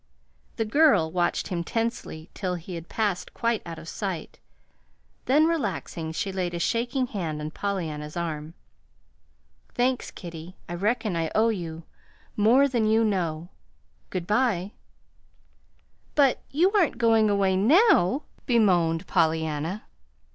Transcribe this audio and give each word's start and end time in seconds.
The 0.55 0.65
girl 0.65 1.11
watched 1.11 1.49
him 1.49 1.63
tensely 1.63 2.31
till 2.33 2.55
he 2.55 2.81
passed 2.81 3.35
quite 3.35 3.61
out 3.67 3.77
of 3.77 3.87
sight, 3.87 4.39
then, 5.25 5.45
relaxing, 5.45 6.11
she 6.11 6.31
laid 6.31 6.55
a 6.55 6.59
shaking 6.59 7.05
hand 7.05 7.39
on 7.39 7.51
Pollyanna's 7.51 8.17
arm. 8.17 8.55
"Thanks, 9.75 10.09
kiddie. 10.09 10.55
I 10.67 10.73
reckon 10.73 11.15
I 11.15 11.29
owe 11.35 11.49
you 11.49 11.83
more 12.35 12.67
than 12.67 12.87
you 12.87 13.03
know. 13.03 13.49
Good 14.09 14.25
by." 14.25 14.71
"But 16.15 16.41
you 16.49 16.71
aren't 16.71 16.97
going 16.97 17.29
away 17.29 17.55
NOW!" 17.55 18.23
bemoaned 18.47 19.05
Pollyanna. 19.05 19.83